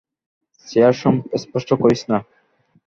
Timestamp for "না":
2.09-2.17